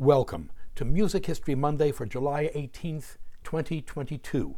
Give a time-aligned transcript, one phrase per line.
[0.00, 4.56] Welcome to Music History Monday for July 18th, 2022.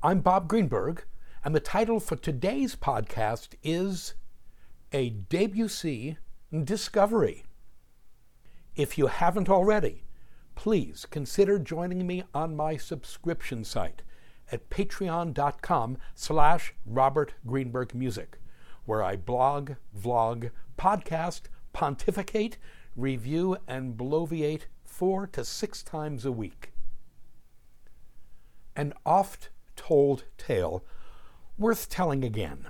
[0.00, 1.04] I'm Bob Greenberg,
[1.44, 4.14] and the title for today's podcast is
[4.92, 6.18] A Debussy
[6.62, 7.46] Discovery.
[8.76, 10.04] If you haven't already,
[10.54, 14.02] please consider joining me on my subscription site
[14.52, 18.38] at patreon.com slash Robert Greenberg Music,
[18.84, 21.40] where I blog, vlog, podcast,
[21.72, 22.56] pontificate,
[22.94, 26.72] review, and bloviate four to six times a week.
[28.74, 30.84] An oft told tale
[31.58, 32.66] worth telling again.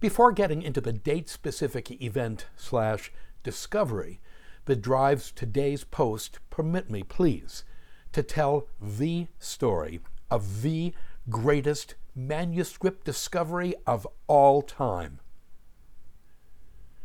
[0.00, 3.12] Before getting into the date specific event slash
[3.42, 4.20] discovery
[4.64, 7.64] that drives today's post, permit me, please,
[8.12, 10.94] to tell the story of the
[11.28, 15.20] greatest manuscript discovery of all time.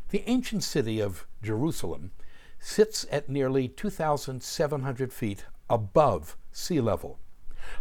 [0.09, 2.11] The ancient city of Jerusalem
[2.65, 7.19] sits at nearly 2,700 feet above sea level.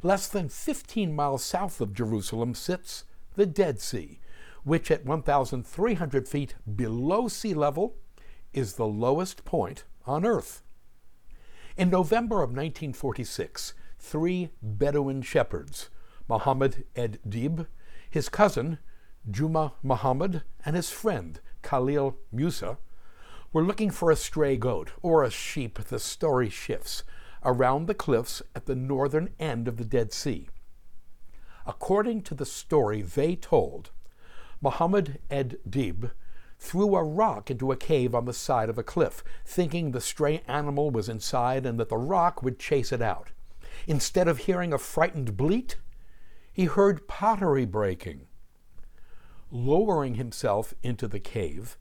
[0.02, 4.20] Less than 15 miles south of Jerusalem sits the Dead Sea,
[4.62, 7.96] which at 1,300 feet below sea level
[8.52, 10.62] is the lowest point on Earth.
[11.78, 15.88] In November of 1946, three Bedouin shepherds,
[16.28, 17.66] Muhammad ed Dib,
[18.10, 18.78] his cousin
[19.30, 22.76] Juma Muhammad, and his friend Khalil Musa,
[23.54, 27.04] we're looking for a stray goat or a sheep, the story shifts,
[27.44, 30.48] around the cliffs at the northern end of the Dead Sea.
[31.64, 33.92] According to the story they told,
[34.60, 36.10] Muhammad ed Dib
[36.58, 40.42] threw a rock into a cave on the side of a cliff, thinking the stray
[40.48, 43.30] animal was inside and that the rock would chase it out.
[43.86, 45.76] Instead of hearing a frightened bleat,
[46.52, 48.26] he heard pottery breaking.
[49.52, 51.76] Lowering himself into the cave,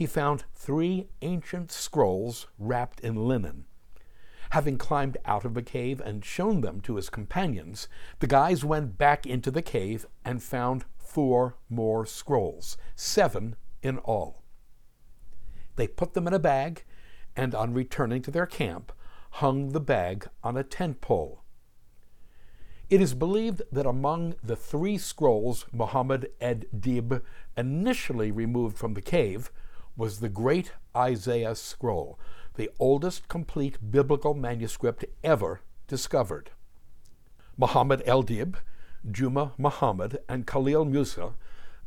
[0.00, 3.66] he found three ancient scrolls wrapped in linen.
[4.48, 7.86] Having climbed out of the cave and shown them to his companions,
[8.18, 14.42] the guys went back into the cave and found four more scrolls, seven in all.
[15.76, 16.84] They put them in a bag
[17.36, 18.92] and, on returning to their camp,
[19.32, 21.42] hung the bag on a tent pole.
[22.88, 27.22] It is believed that among the three scrolls Muhammad ed Dib
[27.54, 29.52] initially removed from the cave
[29.96, 32.18] was the great Isaiah scroll,
[32.54, 36.50] the oldest complete biblical manuscript ever discovered.
[37.56, 38.56] Muhammad el Dib,
[39.10, 41.34] Juma Muhammad, and Khalil Musa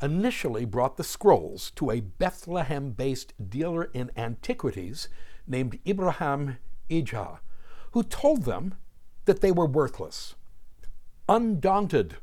[0.01, 5.07] initially brought the scrolls to a Bethlehem based dealer in antiquities
[5.47, 6.57] named Ibrahim
[6.91, 7.39] Ijah,
[7.91, 8.75] who told them
[9.25, 10.35] that they were worthless.
[11.29, 12.17] Undaunted,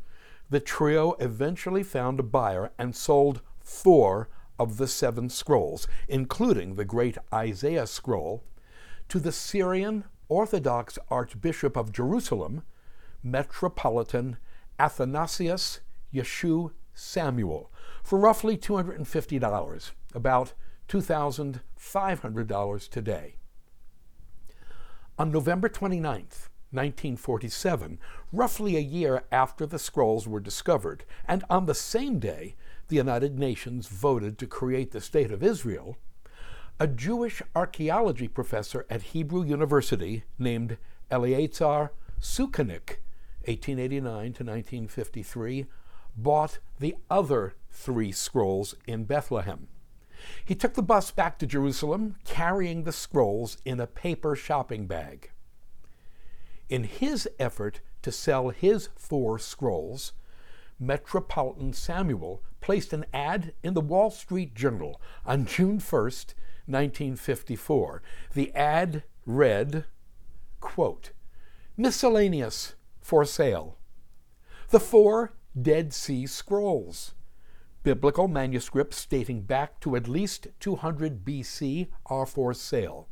[0.50, 4.28] the trio eventually found a buyer and sold four
[4.60, 8.44] of the seven scrolls, including the great Isaiah scroll,
[9.08, 12.62] to the Syrian Orthodox Archbishop of Jerusalem,
[13.22, 14.36] Metropolitan
[14.78, 15.80] Athanasius
[16.14, 17.72] Yeshu Samuel,
[18.04, 20.52] for roughly $250, about
[20.88, 23.36] $2,500 today.
[25.18, 26.26] On November 29,
[26.72, 27.98] 1947,
[28.30, 32.56] roughly a year after the scrolls were discovered, and on the same day
[32.90, 35.96] the United Nations voted to create the State of Israel,
[36.78, 40.76] a Jewish archaeology professor at Hebrew University named
[41.10, 42.98] Eleazar Sukenik,
[43.46, 45.66] 1889 to 1953,
[46.16, 49.68] bought the other three scrolls in Bethlehem.
[50.44, 55.30] He took the bus back to Jerusalem, carrying the scrolls in a paper shopping bag.
[56.68, 60.12] In his effort to sell his four scrolls,
[60.78, 66.34] Metropolitan Samuel placed an ad in the Wall Street Journal on June 1st,
[66.66, 68.02] 1954.
[68.34, 69.84] The ad read,
[70.60, 71.12] quote,
[71.76, 73.76] Miscellaneous for sale.
[74.68, 77.14] The four Dead Sea Scrolls.
[77.82, 83.08] Biblical manuscripts dating back to at least 200 BC are for sale.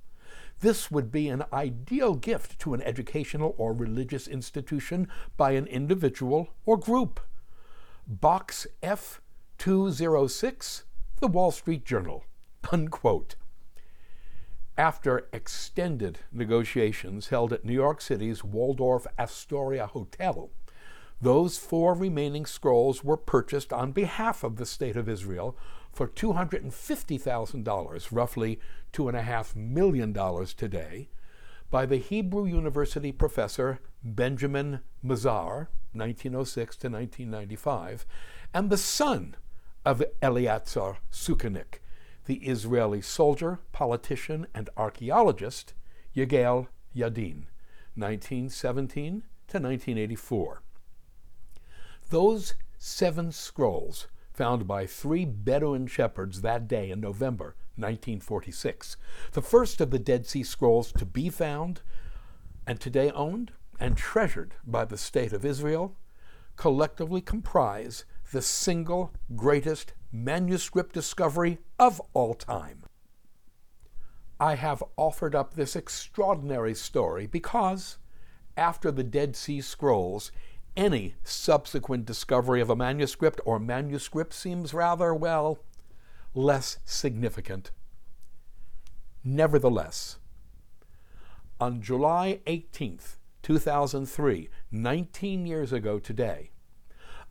[0.61, 6.51] This would be an ideal gift to an educational or religious institution by an individual
[6.67, 7.21] or group.
[8.07, 9.21] Box F
[9.59, 10.85] 206,
[11.21, 12.25] The Wall Street Journal.
[12.71, 13.35] Unquote.
[14.77, 20.51] After extended negotiations held at New York City's Waldorf Astoria Hotel,
[21.21, 25.57] those four remaining scrolls were purchased on behalf of the State of Israel
[25.93, 28.61] for $250,000, roughly
[28.93, 30.15] $2.5 million
[30.57, 31.09] today,
[31.69, 38.07] by the Hebrew University professor Benjamin Mazar, 1906 to 1995,
[38.55, 39.35] and the son
[39.89, 41.81] of Eleazar Sukenik,
[42.27, 45.73] the Israeli soldier, politician, and archaeologist
[46.15, 47.47] Yigael Yadin,
[47.95, 50.61] 1917 to 1984.
[52.11, 58.99] Those seven scrolls, found by three Bedouin shepherds that day in November 1946,
[59.33, 61.81] the first of the Dead Sea Scrolls to be found
[62.67, 65.97] and today owned and treasured by the State of Israel,
[66.57, 72.85] collectively comprise the single greatest manuscript discovery of all time.
[74.41, 77.99] I have offered up this extraordinary story because,
[78.57, 80.31] after the Dead Sea Scrolls,
[80.77, 85.59] any subsequent discovery of a manuscript or manuscript seems rather, well,
[86.35, 87.73] less significant.
[89.25, 90.19] Nevertheless,
[91.61, 96.51] on July 18th, 2003, 19 years ago today,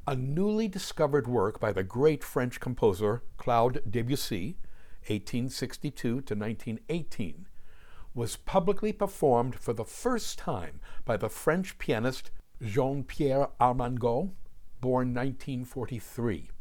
[0.09, 4.55] a newly discovered work by the great French composer Claude Debussy,
[5.07, 7.45] 1862 to 1918,
[8.15, 12.31] was publicly performed for the first time by the French pianist
[12.63, 14.31] Jean Pierre Armengaud,
[14.79, 16.51] born 1943.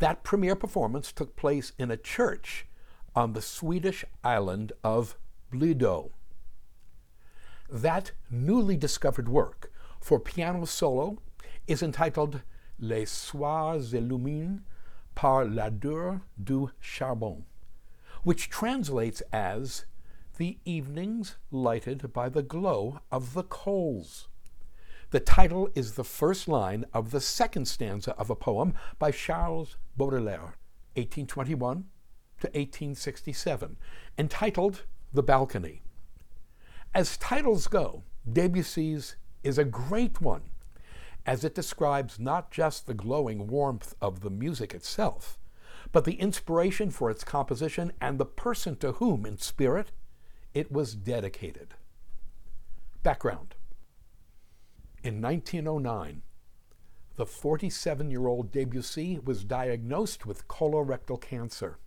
[0.00, 2.66] That premiere performance took place in a church
[3.14, 5.16] on the Swedish island of
[5.52, 6.10] Blido.
[7.70, 11.18] That newly discovered work for piano solo
[11.68, 12.42] is entitled
[12.78, 14.60] Les Soirs illuminés
[15.14, 17.44] par l'ardeur du charbon,
[18.22, 19.86] which translates as
[20.36, 24.28] The Evenings Lighted by the Glow of the Coals.
[25.10, 29.76] The title is the first line of the second stanza of a poem by Charles
[29.96, 30.56] Baudelaire,
[30.96, 31.84] 1821
[32.40, 33.76] to 1867,
[34.18, 35.82] entitled The Balcony.
[36.94, 40.42] As titles go, Debussy's is a great one,
[41.26, 45.38] as it describes not just the glowing warmth of the music itself,
[45.90, 49.90] but the inspiration for its composition and the person to whom, in spirit,
[50.54, 51.74] it was dedicated.
[53.02, 53.56] Background
[55.02, 56.22] In 1909,
[57.16, 61.78] the 47 year old Debussy was diagnosed with colorectal cancer.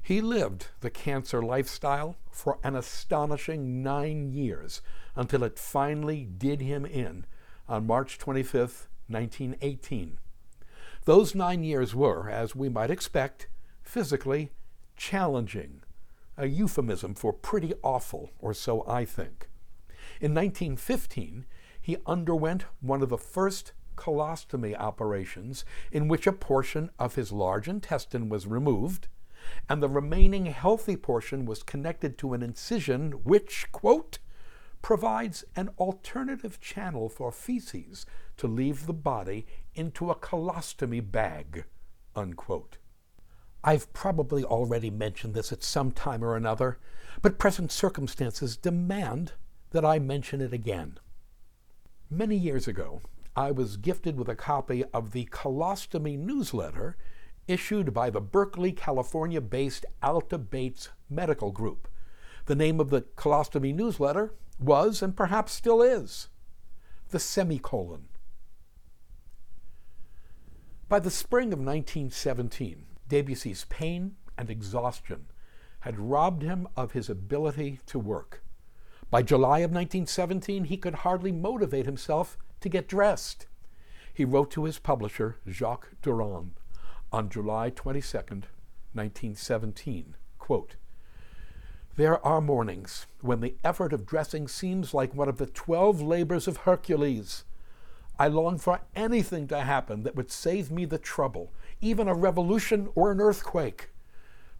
[0.00, 4.80] He lived the cancer lifestyle for an astonishing nine years
[5.14, 7.24] until it finally did him in
[7.72, 10.18] on March 25, 1918.
[11.06, 13.48] Those nine years were, as we might expect,
[13.82, 14.52] physically
[14.94, 15.80] challenging,
[16.36, 19.48] a euphemism for pretty awful, or so I think.
[20.20, 21.46] In 1915,
[21.80, 27.68] he underwent one of the first colostomy operations in which a portion of his large
[27.68, 29.08] intestine was removed
[29.68, 34.18] and the remaining healthy portion was connected to an incision which, quote,
[34.82, 38.04] provides an alternative channel for feces
[38.36, 41.64] to leave the body into a colostomy bag,
[42.14, 42.78] unquote.
[43.64, 46.78] I've probably already mentioned this at some time or another,
[47.22, 49.32] but present circumstances demand
[49.70, 50.98] that I mention it again.
[52.10, 53.00] Many years ago,
[53.36, 56.96] I was gifted with a copy of the Colostomy newsletter
[57.48, 61.88] issued by the Berkeley, California based Alta Bates Medical Group.
[62.46, 66.28] The name of the colostomy newsletter was, and perhaps still is,
[67.10, 68.08] The Semicolon.
[70.88, 75.26] By the spring of 1917, Debussy's pain and exhaustion
[75.80, 78.42] had robbed him of his ability to work.
[79.10, 83.46] By July of 1917, he could hardly motivate himself to get dressed.
[84.14, 86.52] He wrote to his publisher, Jacques Durand,
[87.12, 90.76] on July 22, 1917, quote,
[91.96, 96.48] There are mornings when the effort of dressing seems like one of the twelve labors
[96.48, 97.44] of Hercules.
[98.18, 102.88] I long for anything to happen that would save me the trouble, even a revolution
[102.94, 103.90] or an earthquake.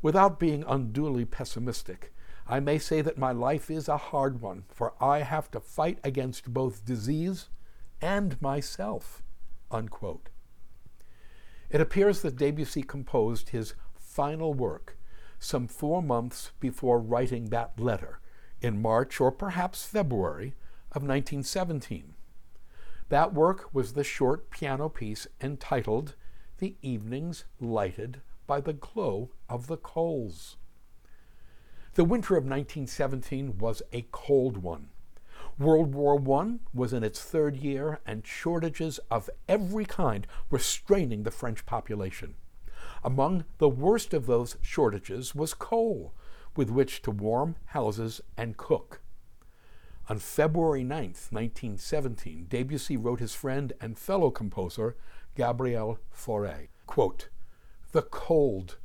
[0.02, 2.12] Without being unduly pessimistic,
[2.46, 6.00] I may say that my life is a hard one, for I have to fight
[6.04, 7.48] against both disease
[8.02, 9.22] and myself.
[9.70, 10.28] Unquote.
[11.70, 14.98] It appears that Debussy composed his final work
[15.42, 18.20] some four months before writing that letter
[18.60, 20.54] in March or perhaps February
[20.92, 22.14] of 1917.
[23.08, 26.14] That work was the short piano piece entitled
[26.58, 30.56] The Evenings Lighted by the Glow of the Coals.
[31.94, 34.90] The winter of 1917 was a cold one.
[35.58, 41.24] World War I was in its third year, and shortages of every kind were straining
[41.24, 42.36] the French population.
[43.04, 46.14] Among the worst of those shortages was coal,
[46.54, 49.00] with which to warm houses and cook.
[50.08, 54.96] On February 9, 1917, Debussy wrote his friend and fellow composer,
[55.34, 57.28] Gabriel Fauré, quote,
[57.92, 58.76] The cold,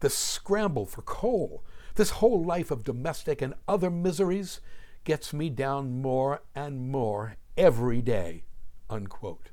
[0.00, 1.64] the scramble for coal,
[1.96, 4.60] This whole life of domestic and other miseries
[5.04, 8.44] gets me down more and more every day.
[8.88, 9.50] Unquote.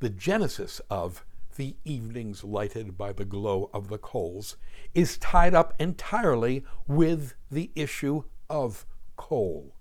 [0.00, 1.24] The genesis of
[1.56, 4.56] the evenings lighted by the glow of the coals
[4.94, 8.86] is tied up entirely with the issue of
[9.16, 9.74] coal.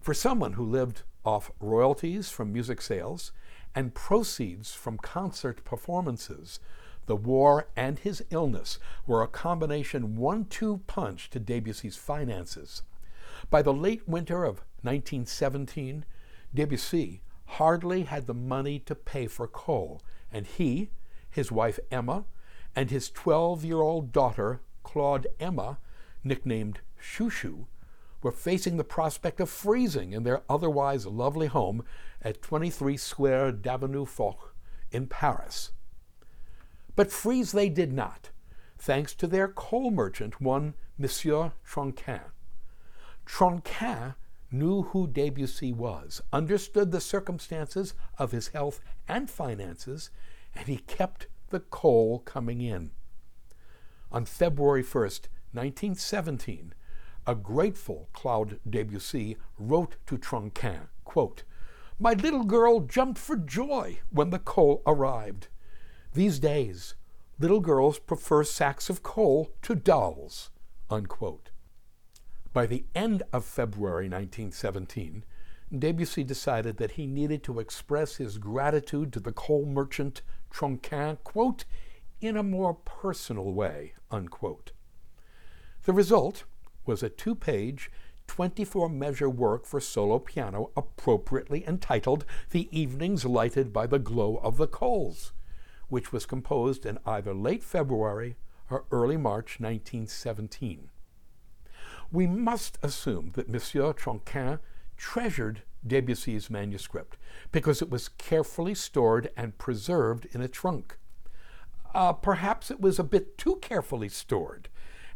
[0.00, 3.32] For someone who lived off royalties from music sales
[3.74, 6.60] and proceeds from concert performances,
[7.06, 12.82] the war and his illness were a combination one two punch to Debussy's finances.
[13.50, 16.04] By the late winter of 1917,
[16.54, 20.00] Debussy hardly had the money to pay for coal,
[20.32, 20.90] and he,
[21.30, 22.24] his wife Emma,
[22.74, 25.78] and his 12 year old daughter, Claude Emma,
[26.22, 27.66] nicknamed Chouchou,
[28.22, 31.84] were facing the prospect of freezing in their otherwise lovely home
[32.22, 34.54] at 23 Square d'Avenue Foch
[34.90, 35.72] in Paris.
[36.94, 38.30] But freeze they did not,
[38.78, 42.22] thanks to their coal merchant, one Monsieur Tronquin.
[43.26, 44.14] Tronquin
[44.50, 50.10] knew who Debussy was, understood the circumstances of his health and finances,
[50.54, 52.90] and he kept the coal coming in.
[54.12, 56.74] On February 1st, 1917,
[57.26, 61.42] a grateful Claude Debussy wrote to Tronquin, quote,
[61.98, 65.48] My little girl jumped for joy when the coal arrived.
[66.14, 66.94] These days,
[67.38, 70.50] little girls prefer sacks of coal to dolls.
[70.88, 71.50] Unquote.
[72.56, 75.24] By the end of February 1917,
[75.78, 81.66] Debussy decided that he needed to express his gratitude to the coal merchant Tronquin, quote,
[82.18, 84.72] in a more personal way, unquote.
[85.82, 86.44] The result
[86.86, 87.90] was a two page,
[88.26, 94.56] 24 measure work for solo piano appropriately entitled The Evenings Lighted by the Glow of
[94.56, 95.34] the Coals
[95.90, 98.36] which was composed in either late February
[98.70, 100.88] or early March 1917.
[102.12, 104.58] We must assume that Monsieur Tronquin
[104.96, 107.16] treasured Debussy's manuscript
[107.52, 110.98] because it was carefully stored and preserved in a trunk.
[111.94, 114.68] Uh, perhaps it was a bit too carefully stored,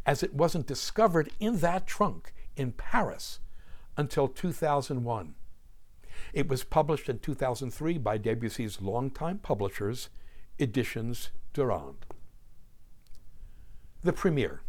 [0.07, 3.41] as it wasn't discovered in that trunk in Paris
[3.97, 5.35] until 2001.
[6.33, 10.09] It was published in 2003 by Debussy's longtime publishers,
[10.59, 12.07] Editions Durand.
[14.03, 14.63] The Premiere.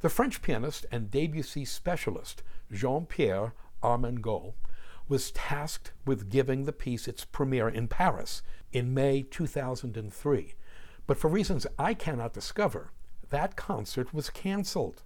[0.00, 4.54] The French pianist and Debussy specialist Jean Pierre Armengaud
[5.08, 10.54] was tasked with giving the piece its premiere in Paris in May 2003.
[11.06, 12.90] But for reasons I cannot discover,
[13.30, 15.02] that concert was canceled.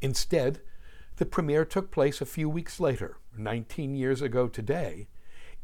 [0.00, 0.60] Instead,
[1.16, 5.08] the premiere took place a few weeks later, 19 years ago today,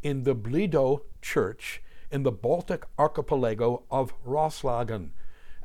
[0.02, 5.10] in the Blido Church in the Baltic archipelago of Roslagen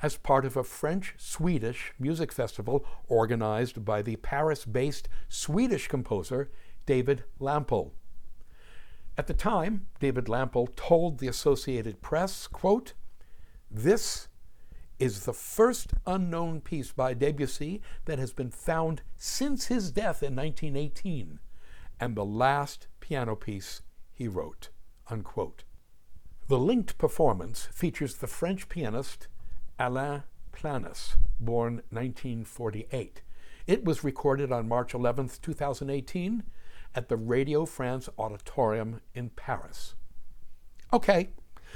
[0.01, 6.49] as part of a French Swedish music festival organized by the Paris based Swedish composer
[6.85, 7.91] David Lampel.
[9.17, 12.93] At the time, David Lampel told the Associated Press, quote,
[13.69, 14.29] This
[14.97, 20.35] is the first unknown piece by Debussy that has been found since his death in
[20.35, 21.39] 1918,
[21.99, 23.81] and the last piano piece
[24.11, 24.69] he wrote.
[25.09, 25.63] Unquote.
[26.47, 29.27] The linked performance features the French pianist
[29.81, 30.21] Alain
[30.53, 33.23] Planès, born 1948.
[33.65, 36.43] It was recorded on March 11, 2018,
[36.93, 39.95] at the Radio France Auditorium in Paris.
[40.93, 41.29] Okay,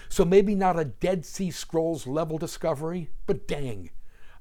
[0.07, 3.89] so maybe not a Dead Sea Scrolls level discovery, but dang,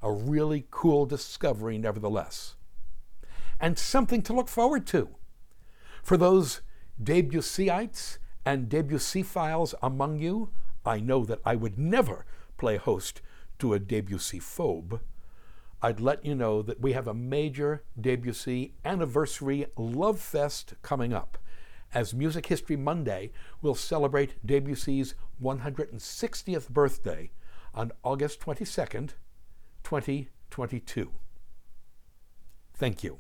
[0.03, 2.57] a really cool discovery nevertheless.
[3.59, 5.09] And something to look forward to.
[6.03, 6.61] For those
[7.03, 10.51] Debussyites and Debussyphiles among you,
[10.85, 12.27] I know that I would never
[12.59, 13.23] play host
[13.65, 15.01] to a Debussy phobe.
[15.81, 21.39] I'd let you know that we have a major Debussy anniversary love fest coming up,
[21.95, 27.31] as Music History Monday will celebrate Debussy's 160th birthday
[27.75, 29.15] on August 22nd,
[29.83, 31.11] 2022.
[32.75, 33.17] Thank you.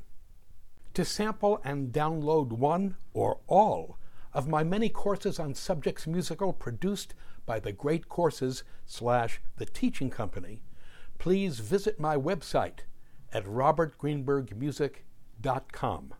[0.92, 3.96] To sample and download one or all
[4.34, 7.14] of my many courses on subjects musical produced
[7.46, 10.62] by the Great Courses slash The Teaching Company,
[11.18, 12.80] please visit my website
[13.32, 16.14] at robertgreenbergmusic.com.